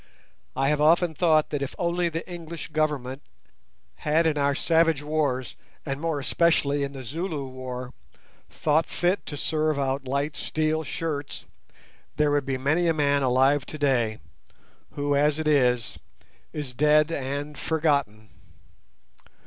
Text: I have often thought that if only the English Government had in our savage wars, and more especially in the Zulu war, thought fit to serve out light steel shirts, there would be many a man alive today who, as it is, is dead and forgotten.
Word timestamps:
I 0.55 0.69
have 0.69 0.81
often 0.81 1.13
thought 1.13 1.51
that 1.51 1.61
if 1.61 1.75
only 1.77 2.09
the 2.09 2.27
English 2.27 2.69
Government 2.69 3.21
had 3.97 4.25
in 4.25 4.35
our 4.35 4.55
savage 4.55 5.03
wars, 5.03 5.55
and 5.85 6.01
more 6.01 6.19
especially 6.19 6.81
in 6.81 6.93
the 6.93 7.03
Zulu 7.03 7.45
war, 7.45 7.93
thought 8.49 8.87
fit 8.87 9.23
to 9.27 9.37
serve 9.37 9.77
out 9.77 10.07
light 10.07 10.35
steel 10.35 10.81
shirts, 10.83 11.45
there 12.17 12.31
would 12.31 12.45
be 12.47 12.57
many 12.57 12.87
a 12.87 12.95
man 12.95 13.21
alive 13.21 13.63
today 13.63 14.17
who, 14.95 15.15
as 15.15 15.37
it 15.37 15.47
is, 15.47 15.99
is 16.51 16.73
dead 16.73 17.11
and 17.11 17.55
forgotten. 17.59 18.29